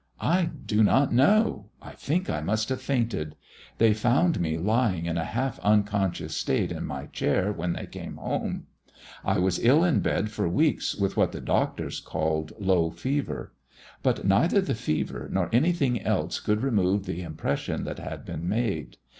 [0.19, 1.67] "I do not know.
[1.79, 3.35] I think I must have fainted.
[3.77, 8.15] They found me lying in a half unconscious state in my chair when they came
[8.17, 8.65] home.
[9.23, 13.53] I was ill in bed for weeks with what the doctors call low fever.
[14.01, 18.97] But neither the fever nor anything else could remove the impression that had been made.